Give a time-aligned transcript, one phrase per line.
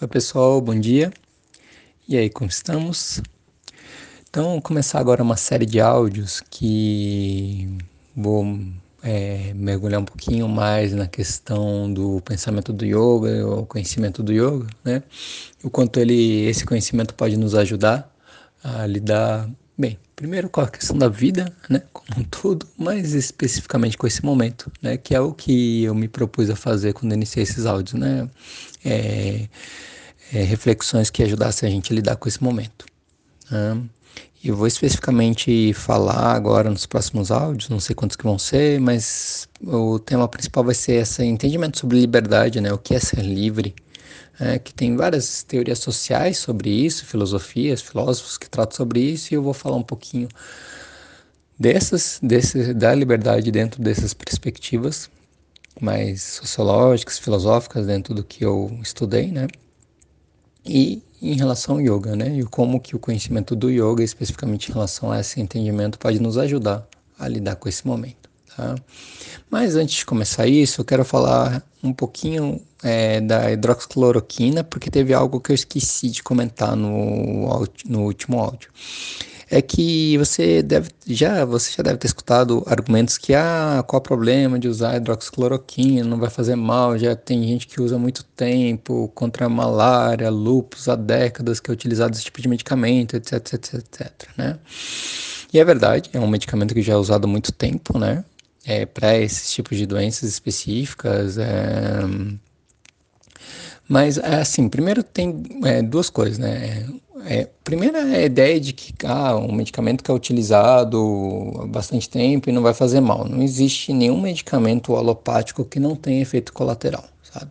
[0.00, 1.12] Oi pessoal, bom dia.
[2.08, 3.22] E aí, como estamos?
[4.28, 7.78] Então, vou começar agora uma série de áudios que
[8.14, 8.44] vou
[9.04, 14.66] é, mergulhar um pouquinho mais na questão do pensamento do yoga, o conhecimento do yoga,
[14.84, 15.00] né?
[15.62, 18.12] O quanto ele, esse conhecimento pode nos ajudar
[18.64, 23.98] a lidar bem, primeiro com a questão da vida, né, como um todo, mas especificamente
[23.98, 27.42] com esse momento, né, que é o que eu me propus a fazer quando iniciei
[27.42, 28.28] esses áudios, né,
[28.84, 29.48] é,
[30.32, 32.86] é, reflexões que ajudassem a gente a lidar com esse momento.
[33.50, 33.82] Né?
[34.44, 39.48] Eu vou especificamente falar agora nos próximos áudios, não sei quantos que vão ser, mas
[39.62, 42.70] o tema principal vai ser esse entendimento sobre liberdade, né?
[42.70, 43.74] O que é ser livre,
[44.38, 49.36] é, que tem várias teorias sociais sobre isso, filosofias, filósofos que tratam sobre isso, e
[49.36, 50.28] eu vou falar um pouquinho
[51.58, 55.08] dessas, desse, da liberdade dentro dessas perspectivas
[55.80, 59.48] mais sociológicas, filosóficas, dentro do que eu estudei, né?
[60.64, 62.38] E em relação ao yoga, né?
[62.38, 66.38] E como que o conhecimento do yoga, especificamente em relação a esse entendimento, pode nos
[66.38, 66.86] ajudar
[67.18, 68.76] a lidar com esse momento, tá?
[69.50, 75.14] Mas antes de começar isso, eu quero falar um pouquinho é, da hidroxicloroquina, porque teve
[75.14, 78.70] algo que eu esqueci de comentar no, no último áudio.
[79.50, 84.02] É que você deve já você já deve ter escutado argumentos que ah qual o
[84.02, 86.04] problema de usar hidroxicloroquina?
[86.04, 86.98] Não vai fazer mal.
[86.98, 92.14] Já tem gente que usa muito tempo contra malária lúpus há décadas que é utilizado
[92.14, 94.58] esse tipo de medicamento etc etc etc né?
[95.52, 98.24] E é verdade é um medicamento que já é usado há muito tempo né?
[98.66, 102.00] É, para esses tipos de doenças específicas é...
[103.88, 106.86] mas assim primeiro tem é, duas coisas né
[107.26, 112.48] é, é a ideia de que ah, um medicamento que é utilizado há bastante tempo
[112.48, 113.26] e não vai fazer mal.
[113.26, 117.50] Não existe nenhum medicamento alopático que não tenha efeito colateral, sabe?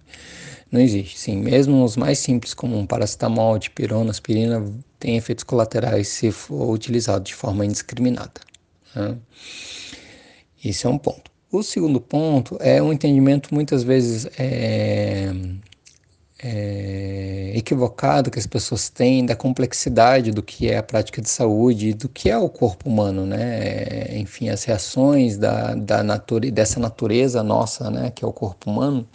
[0.71, 1.19] Não existe.
[1.19, 4.63] Sim, mesmo os mais simples, como um paracetamol, dipirona, aspirina,
[4.99, 8.41] têm efeitos colaterais se for utilizado de forma indiscriminada.
[8.95, 9.17] Né?
[10.63, 11.31] Esse é um ponto.
[11.51, 15.31] O segundo ponto é um entendimento muitas vezes é,
[16.45, 21.93] é, equivocado que as pessoas têm da complexidade do que é a prática de saúde
[21.93, 24.17] do que é o corpo humano, né?
[24.17, 28.11] Enfim, as reações da, da nature, dessa natureza nossa, né?
[28.11, 29.07] Que é o corpo humano,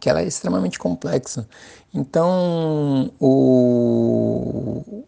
[0.00, 1.46] que ela é extremamente complexa.
[1.94, 5.04] Então, o,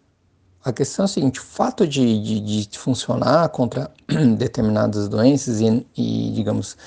[0.63, 3.91] a questão é a seguinte: o fato de, de, de funcionar contra
[4.37, 6.77] determinadas doenças e, e, digamos,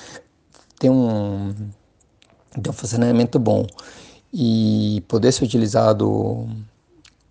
[0.79, 1.53] ter um,
[2.63, 3.67] ter um funcionamento bom
[4.33, 6.47] e poder ser utilizado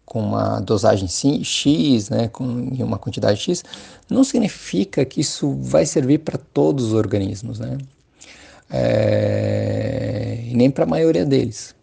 [0.05, 3.65] com uma dosagem X, né, com uma quantidade X,
[4.09, 7.77] não significa que isso vai servir para todos os organismos, né?
[8.71, 11.75] É, nem para a maioria deles.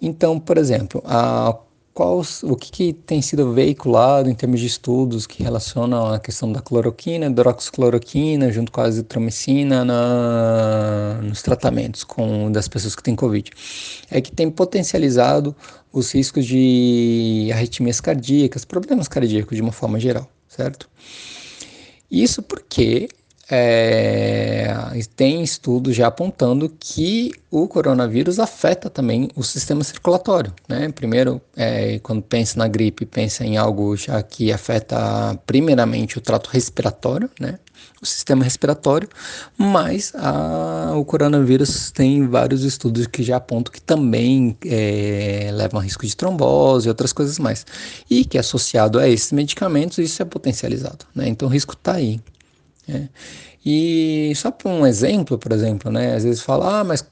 [0.00, 1.56] Então, por exemplo, a
[1.94, 6.52] qual, o que, que, tem sido veiculado em termos de estudos que relacionam a questão
[6.52, 13.14] da cloroquina, hidroxicloroquina, junto com a azitromicina na, nos tratamentos com, das pessoas que têm
[13.14, 13.48] Covid,
[14.10, 15.54] é que tem potencializado
[15.92, 20.90] os riscos de arritmias cardíacas, problemas cardíacos de uma forma geral, certo?
[22.10, 23.08] Isso porque
[23.50, 24.74] é,
[25.16, 30.52] tem estudos já apontando que o coronavírus afeta também o sistema circulatório.
[30.68, 30.90] Né?
[30.90, 36.48] Primeiro, é, quando pensa na gripe, pensa em algo já que afeta primeiramente o trato
[36.50, 37.58] respiratório, né?
[38.00, 39.08] o sistema respiratório,
[39.56, 45.82] mas a, o coronavírus tem vários estudos que já apontam que também é, levam a
[45.82, 47.66] risco de trombose e outras coisas mais.
[48.08, 51.06] E que associado a esses medicamentos, isso é potencializado.
[51.14, 51.28] Né?
[51.28, 52.20] Então o risco está aí.
[52.88, 53.08] É.
[53.64, 56.14] E só para um exemplo, por exemplo, né?
[56.14, 57.04] Às vezes fala, ah, mas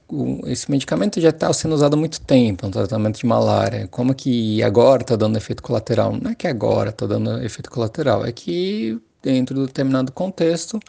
[0.47, 3.88] esse medicamento já está sendo usado há muito tempo, no tratamento de malária.
[3.88, 6.15] Como que agora está dando efeito colateral?
[6.21, 10.81] Não é que agora está dando efeito colateral, é que dentro de determinado contexto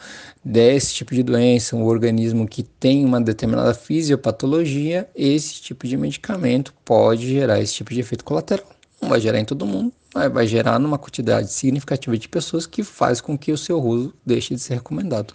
[0.43, 6.73] desse tipo de doença, um organismo que tem uma determinada fisiopatologia, esse tipo de medicamento
[6.83, 8.67] pode gerar esse tipo de efeito colateral.
[9.01, 12.83] Não vai gerar em todo mundo, mas vai gerar numa quantidade significativa de pessoas que
[12.83, 15.33] faz com que o seu uso deixe de ser recomendado.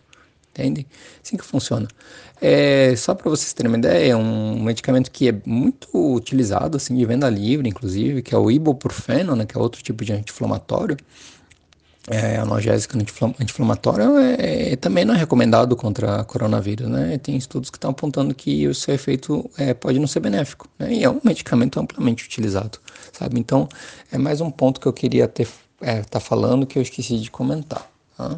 [0.51, 0.87] Entende?
[1.23, 1.87] Assim que funciona.
[2.41, 6.97] É, só para vocês terem uma ideia, é um medicamento que é muito utilizado, assim,
[6.97, 10.97] de venda livre, inclusive, que é o ibuprofeno, né, que é outro tipo de anti-inflamatório
[12.11, 17.19] é, analgésico anti-inflamatório é, é, também não é recomendado contra coronavírus, né?
[17.19, 20.93] Tem estudos que estão apontando que o seu efeito é, pode não ser benéfico, né?
[20.93, 22.79] E é um medicamento amplamente utilizado,
[23.13, 23.39] sabe?
[23.39, 23.69] Então,
[24.11, 25.49] é mais um ponto que eu queria ter
[25.81, 27.89] é, tá falando que eu esqueci de comentar.
[28.17, 28.37] Tá?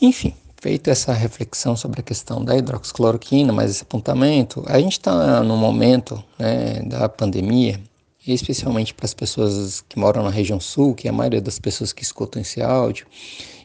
[0.00, 5.42] Enfim, feita essa reflexão sobre a questão da hidroxicloroquina, mais esse apontamento, a gente está
[5.42, 7.80] no momento né, da pandemia,
[8.26, 11.92] especialmente para as pessoas que moram na região sul, que é a maioria das pessoas
[11.92, 13.06] que escutam esse áudio,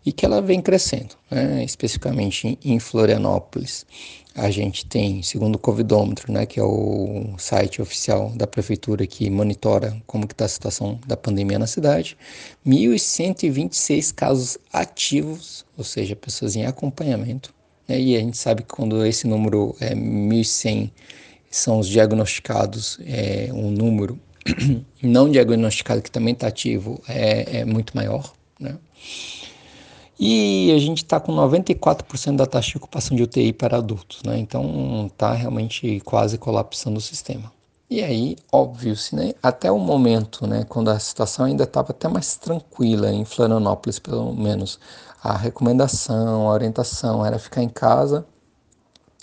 [0.05, 3.85] e que ela vem crescendo, né, especificamente em Florianópolis.
[4.33, 9.29] A gente tem, segundo o Covidômetro, né, que é o site oficial da prefeitura que
[9.29, 12.17] monitora como está a situação da pandemia na cidade,
[12.65, 17.53] 1.126 casos ativos, ou seja, pessoas em acompanhamento.
[17.87, 20.89] Né, e a gente sabe que quando esse número é 1.100
[21.49, 24.19] são os diagnosticados, é um número
[25.01, 28.77] não diagnosticado que também está ativo é, é muito maior, né?
[30.19, 34.37] E a gente está com 94% da taxa de ocupação de UTI para adultos, né?
[34.39, 37.51] Então está realmente quase colapsando o sistema.
[37.89, 42.35] E aí, óbvio, né, até o momento, né, quando a situação ainda estava até mais
[42.35, 44.77] tranquila em Florianópolis, pelo menos,
[45.23, 48.25] a recomendação, a orientação era ficar em casa.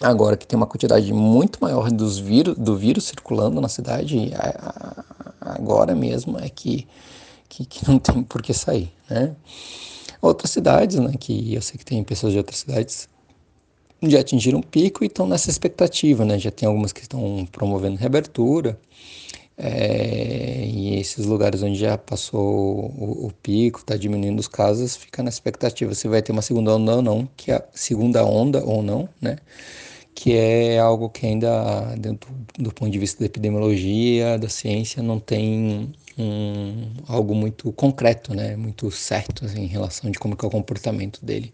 [0.02, 4.32] Agora que tem uma quantidade muito maior dos vírus, do vírus circulando na cidade,
[5.41, 6.87] agora mesmo é que,
[7.49, 9.37] que, que não tem por que sair, né?
[10.20, 13.08] Outras cidades, né, que eu sei que tem pessoas de outras cidades
[14.02, 16.38] já atingiram um pico e estão nessa expectativa, né?
[16.38, 18.79] Já tem algumas que estão promovendo reabertura.
[19.56, 25.22] É, e esses lugares onde já passou o, o pico, está diminuindo os casos, fica
[25.22, 28.82] na expectativa se vai ter uma segunda onda ou não, que a segunda onda ou
[28.82, 29.38] não, né?
[30.14, 35.18] Que é algo que ainda, dentro do ponto de vista da epidemiologia, da ciência, não
[35.20, 38.56] tem um, algo muito concreto, né?
[38.56, 41.52] Muito certo assim, em relação de como é o comportamento dele.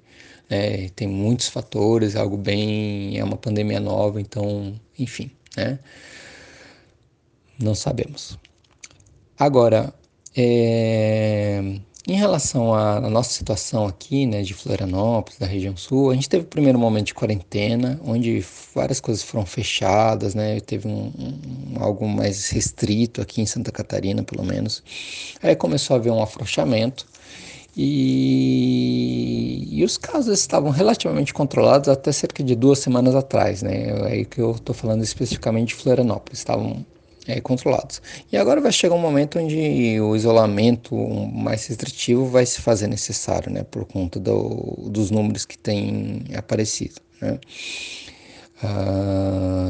[0.48, 5.78] É, tem muitos fatores, algo bem é uma pandemia nova, então, enfim, né?
[7.62, 8.38] Não sabemos.
[9.38, 9.92] Agora,
[10.36, 16.28] é, em relação à, nossa situação aqui, né, de Florianópolis, da região sul, a gente
[16.28, 21.82] teve o primeiro momento de quarentena, onde várias coisas foram fechadas, né, teve um, um,
[21.82, 24.82] algo mais restrito aqui em Santa Catarina, pelo menos.
[25.42, 27.06] Aí começou a haver um afrouxamento
[27.76, 34.06] e, e os casos estavam relativamente controlados até cerca de duas semanas atrás, né, é
[34.06, 36.84] aí que eu estou falando especificamente de Florianópolis, estavam
[37.26, 38.00] é, controlados.
[38.30, 43.52] E agora vai chegar um momento onde o isolamento mais restritivo vai se fazer necessário,
[43.52, 47.38] né, por conta do, dos números que têm aparecido, né.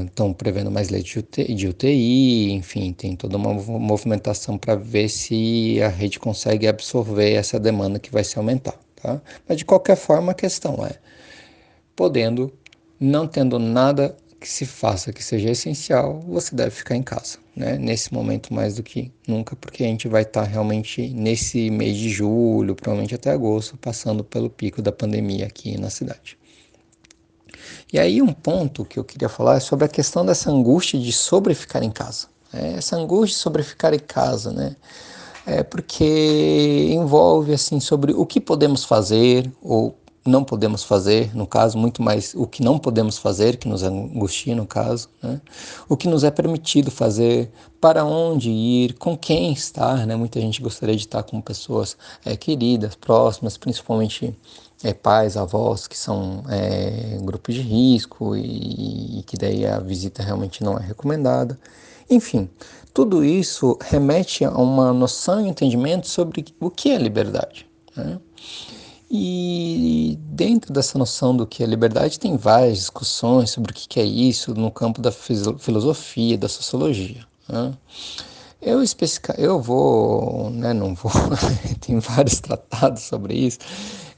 [0.05, 4.75] Estão ah, prevendo mais leitos de UTI, de UTI, enfim, tem toda uma movimentação para
[4.75, 8.75] ver se a rede consegue absorver essa demanda que vai se aumentar.
[8.97, 9.21] Tá?
[9.49, 10.95] Mas de qualquer forma, a questão é:
[11.95, 12.53] podendo,
[12.99, 17.77] não tendo nada que se faça que seja essencial, você deve ficar em casa, né?
[17.77, 21.97] Nesse momento mais do que nunca, porque a gente vai estar tá realmente nesse mês
[21.97, 26.39] de julho, provavelmente até agosto, passando pelo pico da pandemia aqui na cidade.
[27.93, 31.13] E aí um ponto que eu queria falar é sobre a questão dessa angústia de
[31.13, 32.29] sobre ficar em casa.
[32.53, 34.75] É, essa angústia sobre ficar em casa, né?
[35.47, 39.99] É porque envolve assim sobre o que podemos fazer ou
[40.31, 44.55] não podemos fazer, no caso, muito mais o que não podemos fazer, que nos angustia,
[44.55, 45.41] no caso, né?
[45.89, 47.51] o que nos é permitido fazer,
[47.81, 50.07] para onde ir, com quem estar.
[50.07, 50.17] Né?
[50.17, 54.35] Muita gente gostaria de estar com pessoas é, queridas, próximas, principalmente
[54.83, 60.23] é, pais, avós, que são é, grupos de risco e, e que daí a visita
[60.23, 61.59] realmente não é recomendada.
[62.09, 62.49] Enfim,
[62.93, 67.67] tudo isso remete a uma noção e entendimento sobre o que é liberdade.
[67.97, 68.19] Né?
[69.11, 74.05] E dentro dessa noção do que é liberdade, tem várias discussões sobre o que é
[74.05, 77.27] isso no campo da filosofia, da sociologia.
[77.49, 77.73] Né?
[78.63, 81.11] Eu, especificar, eu vou, né, não vou,
[81.81, 83.59] tem vários tratados sobre isso.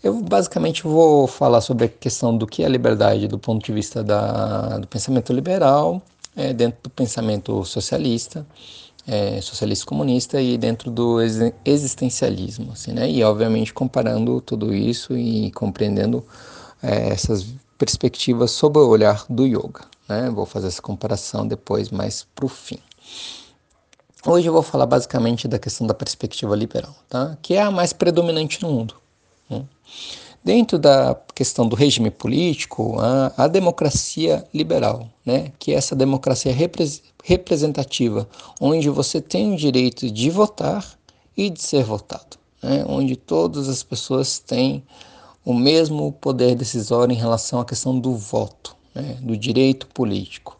[0.03, 4.03] Eu basicamente vou falar sobre a questão do que é liberdade do ponto de vista
[4.03, 6.03] da, do pensamento liberal,
[6.37, 8.45] é, dentro do pensamento socialista,
[9.07, 11.19] é, socialista comunista e dentro do
[11.65, 13.11] existencialismo, assim, né?
[13.11, 16.25] E obviamente comparando tudo isso e compreendendo
[16.83, 20.31] é, essas perspectivas sob o olhar do yoga, né?
[20.31, 22.79] Vou fazer essa comparação depois mais para o fim.
[24.25, 27.37] Hoje eu vou falar basicamente da questão da perspectiva liberal, tá?
[27.43, 28.95] Que é a mais predominante no mundo.
[29.51, 29.65] Né?
[30.45, 36.53] Dentro da questão do regime político, a, a democracia liberal, né, que é essa democracia
[36.53, 36.85] repre
[37.23, 38.29] representativa,
[38.61, 40.85] onde você tem o direito de votar
[41.37, 44.83] e de ser votado, né, onde todas as pessoas têm
[45.45, 50.59] o mesmo poder decisório em relação à questão do voto, né, do direito político.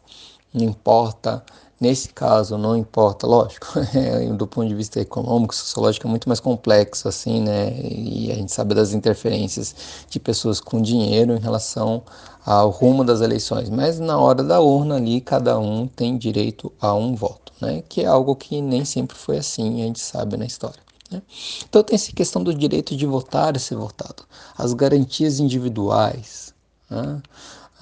[0.53, 1.43] Não importa
[1.83, 3.67] Nesse caso, não importa, lógico,
[4.37, 7.77] do ponto de vista econômico, sociológico, é muito mais complexo, assim, né?
[7.77, 9.75] E a gente sabe das interferências
[10.09, 12.01] de pessoas com dinheiro em relação
[12.45, 13.69] ao rumo das eleições.
[13.69, 17.83] Mas na hora da urna ali, cada um tem direito a um voto, né?
[17.89, 20.79] Que é algo que nem sempre foi assim, a gente sabe na história.
[21.11, 21.21] Né?
[21.67, 24.23] Então tem essa questão do direito de votar e ser votado,
[24.57, 26.53] as garantias individuais.
[26.89, 27.21] Né?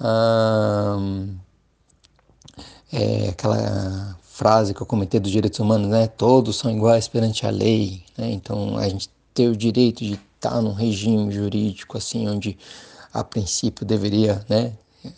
[0.00, 0.98] Ah,
[2.92, 6.06] é, aquela frase que eu comentei dos direitos humanos, né?
[6.06, 8.30] Todos são iguais perante a lei, né?
[8.30, 12.58] Então a gente ter o direito de estar num regime jurídico assim, onde
[13.12, 14.72] a princípio deveria, né,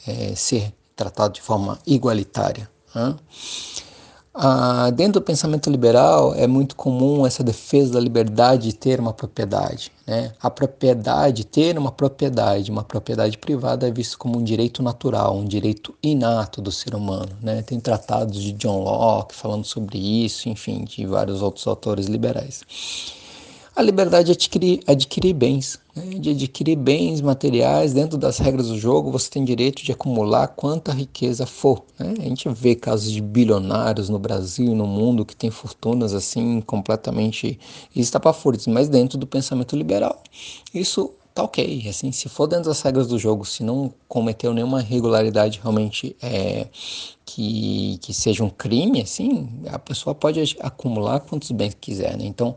[0.07, 2.69] é, ser tratado de forma igualitária.
[2.95, 3.17] Né?
[4.37, 9.13] Ah, dentro do pensamento liberal é muito comum essa defesa da liberdade de ter uma
[9.13, 9.93] propriedade.
[10.05, 10.33] Né?
[10.43, 15.45] A propriedade, ter uma propriedade, uma propriedade privada é visto como um direito natural, um
[15.45, 17.31] direito inato do ser humano.
[17.41, 17.63] Né?
[17.63, 22.63] Tem tratados de John Locke falando sobre isso, enfim, de vários outros autores liberais
[23.77, 26.19] a liberdade de adquirir, adquirir bens, né?
[26.19, 29.11] de adquirir bens materiais dentro das regras do jogo.
[29.11, 31.85] Você tem direito de acumular quanta riqueza for.
[31.99, 32.15] Né?
[32.19, 36.61] A gente vê casos de bilionários no Brasil e no mundo que têm fortunas assim
[36.61, 37.59] completamente
[37.95, 40.23] estapafúrdias, mas dentro do pensamento liberal.
[40.73, 44.81] Isso tá ok, assim, se for dentro das regras do jogo, se não cometeu nenhuma
[44.81, 46.69] irregularidade realmente é,
[47.27, 52.25] que, que seja um crime, assim, a pessoa pode acumular quantos bens quiser, né?
[52.25, 52.57] Então,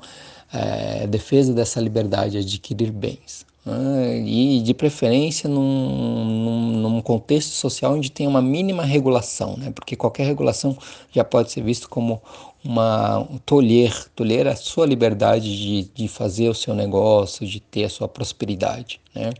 [0.51, 3.45] é, defesa dessa liberdade de adquirir bens.
[3.65, 4.23] Né?
[4.25, 9.71] E de preferência num, num, contexto social onde tem uma mínima regulação, né?
[9.71, 10.77] porque qualquer regulação
[11.11, 12.21] já pode ser visto como
[12.63, 17.83] uma um tolher, tolher a sua liberdade de, de fazer o seu negócio, de ter
[17.83, 19.01] a sua prosperidade.
[19.13, 19.31] Né?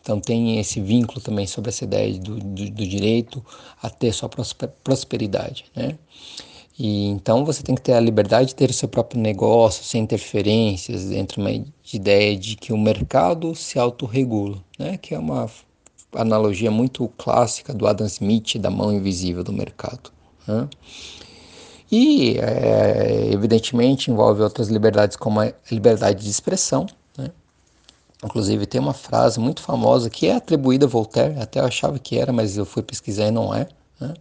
[0.00, 3.44] Então tem esse vínculo também sobre essa ideia do, do, do direito
[3.82, 4.30] a ter sua
[4.82, 5.66] prosperidade.
[5.76, 5.98] Né?
[6.78, 10.02] E então você tem que ter a liberdade de ter o seu próprio negócio, sem
[10.02, 14.96] interferências, dentro de uma ideia de que o mercado se autorregula, né?
[14.96, 15.50] que é uma
[16.14, 20.12] analogia muito clássica do Adam Smith, da mão invisível do mercado.
[20.46, 20.68] Né?
[21.90, 26.86] E, é, evidentemente, envolve outras liberdades, como a liberdade de expressão.
[27.16, 27.30] Né?
[28.24, 32.18] Inclusive, tem uma frase muito famosa que é atribuída a Voltaire, até eu achava que
[32.18, 33.66] era, mas eu fui pesquisar e não é.
[33.98, 34.14] Né?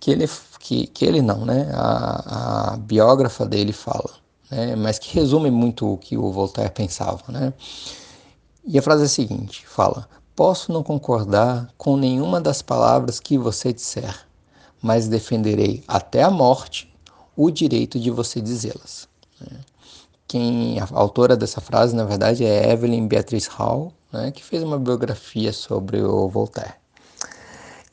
[0.00, 0.28] Que ele
[0.60, 1.70] que, que ele não, né?
[1.72, 4.10] A, a biógrafa dele fala,
[4.50, 4.76] né?
[4.76, 7.52] Mas que resume muito o que o Voltaire pensava, né?
[8.64, 13.38] E a frase é a seguinte: fala, posso não concordar com nenhuma das palavras que
[13.38, 14.14] você disser,
[14.82, 16.92] mas defenderei até a morte
[17.36, 19.08] o direito de você dizê-las.
[19.40, 19.60] Né?
[20.26, 24.78] Quem a autora dessa frase, na verdade, é Evelyn Beatrice Hall, né, que fez uma
[24.78, 26.74] biografia sobre o Voltaire.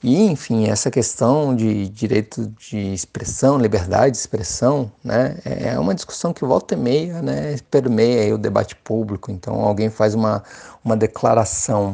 [0.08, 6.32] E, enfim, essa questão de direito de expressão, liberdade de expressão, né, é uma discussão
[6.32, 9.32] que volta e meia né, permeia o debate público.
[9.32, 10.44] Então, alguém faz uma,
[10.84, 11.94] uma declaração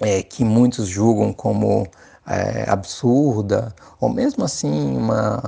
[0.00, 1.88] é, que muitos julgam como
[2.26, 5.40] é, absurda, ou mesmo assim uma,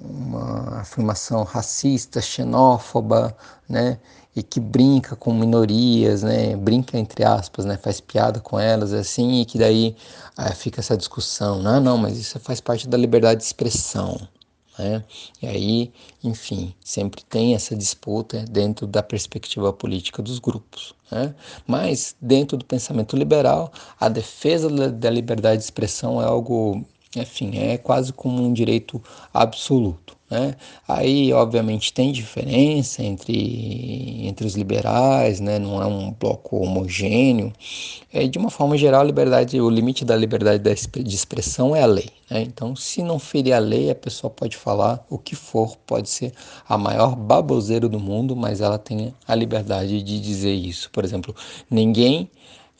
[0.00, 3.36] uma afirmação racista, xenófoba,
[3.68, 3.98] né?
[4.34, 9.42] e que brinca com minorias, né, brinca entre aspas, né, faz piada com elas, assim,
[9.42, 9.94] e que daí
[10.36, 14.18] ah, fica essa discussão, não, não, mas isso faz parte da liberdade de expressão,
[14.78, 15.04] né?
[15.40, 20.94] E aí, enfim, sempre tem essa disputa dentro da perspectiva política dos grupos.
[21.10, 21.34] Né?
[21.66, 26.84] Mas, dentro do pensamento liberal, a defesa da liberdade de expressão é algo,
[27.16, 29.02] enfim, é quase como um direito
[29.32, 30.16] absoluto.
[30.32, 30.56] Né?
[30.88, 35.58] Aí, obviamente, tem diferença entre, entre os liberais, né?
[35.58, 37.52] não é um bloco homogêneo.
[38.10, 40.62] É, de uma forma geral, liberdade, o limite da liberdade
[41.04, 42.08] de expressão é a lei.
[42.30, 42.40] Né?
[42.40, 46.32] Então, se não ferir a lei, a pessoa pode falar o que for, pode ser
[46.66, 50.90] a maior baboseira do mundo, mas ela tem a liberdade de dizer isso.
[50.90, 51.36] Por exemplo,
[51.70, 52.30] ninguém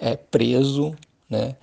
[0.01, 0.95] é preso
[1.29, 1.55] né,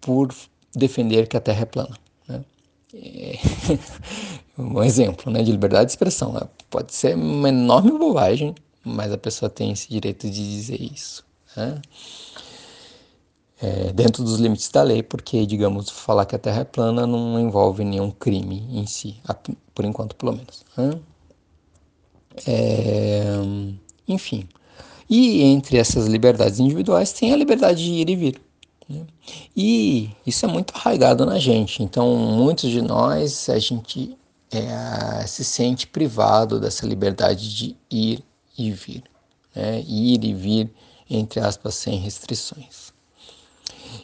[0.00, 0.34] por
[0.74, 2.05] defender que a Terra é plana.
[2.28, 2.44] Né?
[4.58, 6.32] Um exemplo né, de liberdade de expressão.
[6.32, 6.40] Né?
[6.70, 11.24] Pode ser uma enorme bobagem, mas a pessoa tem esse direito de dizer isso.
[11.54, 11.82] Né?
[13.60, 17.38] É, dentro dos limites da lei, porque, digamos, falar que a Terra é plana não
[17.40, 19.20] envolve nenhum crime em si,
[19.74, 20.64] por enquanto, pelo menos.
[20.76, 20.98] Né?
[22.46, 23.24] É,
[24.08, 24.48] enfim.
[25.08, 28.45] E entre essas liberdades individuais tem a liberdade de ir e vir.
[28.88, 29.06] Né?
[29.56, 31.82] E isso é muito arraigado na gente.
[31.82, 34.16] Então, muitos de nós, a gente
[34.50, 38.24] é, se sente privado dessa liberdade de ir
[38.56, 39.04] e vir,
[39.54, 39.80] né?
[39.80, 40.72] ir e vir,
[41.10, 42.94] entre aspas, sem restrições.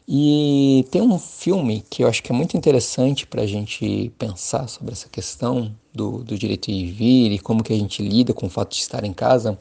[0.07, 4.69] E tem um filme que eu acho que é muito interessante para a gente pensar
[4.69, 8.47] sobre essa questão do, do direito de vir e como que a gente lida com
[8.47, 9.59] o fato de estar em casa,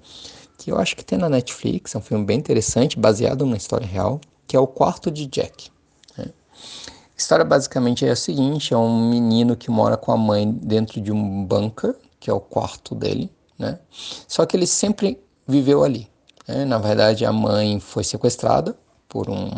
[0.57, 3.85] que eu acho que tem na Netflix, é um filme bem interessante, baseado numa história
[3.85, 4.19] real,
[4.51, 5.71] que é O Quarto de Jack.
[6.17, 6.25] Né?
[6.25, 10.99] A história basicamente é a seguinte, é um menino que mora com a mãe dentro
[10.99, 13.79] de um bunker, que é o quarto dele, né?
[14.27, 15.17] Só que ele sempre
[15.47, 16.09] viveu ali.
[16.45, 16.65] Né?
[16.65, 18.77] Na verdade, a mãe foi sequestrada
[19.07, 19.49] por um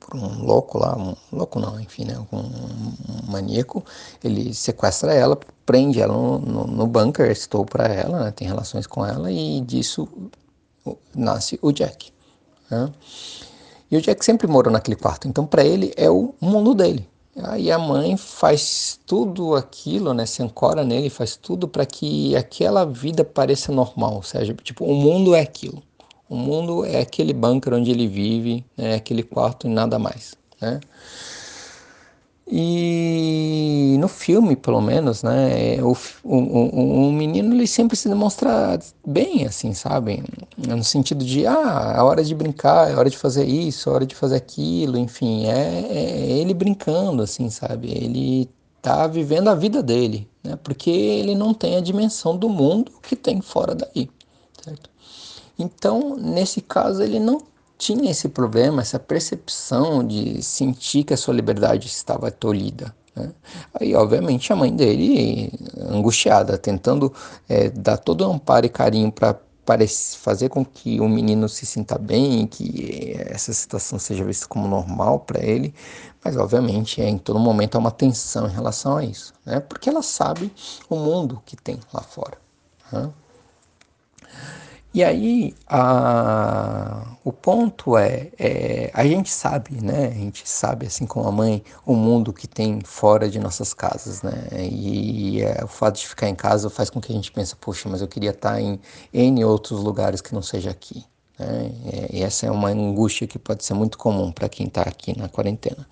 [0.00, 3.84] por um louco lá, um louco não, enfim, né, um, um maníaco,
[4.24, 9.04] ele sequestra ela, prende ela no, no, no bunker, estupra ela, né, tem relações com
[9.04, 10.08] ela e disso
[11.14, 12.10] nasce o Jack.
[12.70, 12.92] Né?
[13.90, 17.08] E o Jack sempre morou naquele quarto, então para ele é o mundo dele.
[17.42, 22.84] Aí a mãe faz tudo aquilo, né, se ancora nele, faz tudo para que aquela
[22.84, 25.82] vida pareça normal, ou seja, tipo, o mundo é aquilo.
[26.28, 30.80] O mundo é aquele bunker onde ele vive, é aquele quarto e nada mais, né?
[32.52, 38.76] E no filme, pelo menos, né, o, o, o, menino ele sempre se demonstra
[39.06, 40.24] bem, assim, sabe?
[40.56, 44.06] No sentido de, ah, é hora de brincar, é hora de fazer isso, é hora
[44.06, 47.88] de fazer aquilo, enfim, é, é ele brincando, assim, sabe?
[47.88, 48.50] Ele
[48.82, 50.58] tá vivendo a vida dele, né?
[50.64, 54.10] Porque ele não tem a dimensão do mundo que tem fora daí,
[54.60, 54.90] certo?
[55.56, 57.40] Então, nesse caso, ele não
[57.80, 62.94] tinha esse problema, essa percepção de sentir que a sua liberdade estava tolhida.
[63.16, 63.32] Né?
[63.72, 65.50] Aí, obviamente, a mãe dele,
[65.88, 67.10] angustiada, tentando
[67.48, 69.34] é, dar todo o amparo e carinho para
[70.18, 75.20] fazer com que o menino se sinta bem, que essa situação seja vista como normal
[75.20, 75.72] para ele,
[76.22, 79.58] mas obviamente é, em todo momento há uma tensão em relação a isso, né?
[79.60, 80.52] porque ela sabe
[80.88, 82.36] o mundo que tem lá fora.
[82.92, 83.10] Né?
[84.92, 90.08] E aí, a, o ponto é, é, a gente sabe, né?
[90.08, 94.22] A gente sabe, assim como a mãe, o mundo que tem fora de nossas casas,
[94.22, 94.48] né?
[94.60, 97.88] E é, o fato de ficar em casa faz com que a gente pense, poxa,
[97.88, 98.80] mas eu queria estar em
[99.12, 101.04] N outros lugares que não seja aqui.
[101.38, 101.70] Né?
[102.12, 105.28] E essa é uma angústia que pode ser muito comum para quem está aqui na
[105.28, 105.86] quarentena.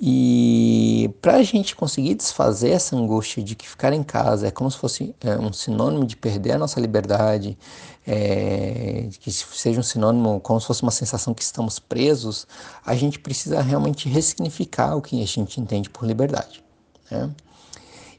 [0.00, 4.70] E para a gente conseguir desfazer essa angústia de que ficar em casa é como
[4.70, 7.58] se fosse é, um sinônimo de perder a nossa liberdade,
[8.10, 12.46] é, que seja um sinônimo, como se fosse uma sensação que estamos presos,
[12.84, 16.64] a gente precisa realmente ressignificar o que a gente entende por liberdade.
[17.10, 17.30] Né?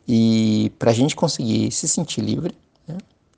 [0.07, 2.55] E para a gente conseguir se sentir livre,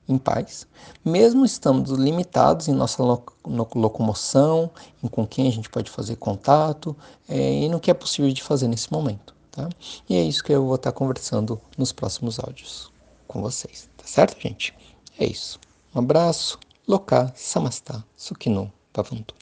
[0.08, 0.66] em paz,
[1.04, 4.70] mesmo estando limitados em nossa locomoção,
[5.02, 6.94] em com quem a gente pode fazer contato
[7.28, 9.34] é, e no que é possível de fazer nesse momento.
[9.50, 9.68] Tá?
[10.08, 12.90] E é isso que eu vou estar conversando nos próximos áudios
[13.28, 13.88] com vocês.
[13.96, 14.74] Tá certo, gente?
[15.18, 15.58] É isso.
[15.94, 16.58] Um abraço.
[16.88, 19.41] Loka Samastha Sukhino Bhavantu.